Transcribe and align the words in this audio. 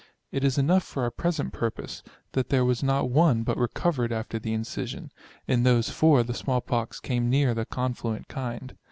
It 0.31 0.43
is 0.43 0.57
enough 0.57 0.81
for 0.81 1.03
our 1.03 1.11
present 1.11 1.53
purpose, 1.53 2.01
that 2.31 2.49
there 2.49 2.65
was 2.65 2.81
not 2.81 3.11
one 3.11 3.43
but 3.43 3.55
recovered 3.55 4.11
after 4.11 4.39
the 4.39 4.51
incision: 4.51 5.11
in 5.47 5.61
those 5.61 5.91
4 5.91 6.23
the 6.23 6.33
small 6.33 6.59
pox 6.59 6.99
came 6.99 7.29
near 7.29 7.53
the 7.53 7.65
confluent 7.67 8.27
kind. 8.27 8.75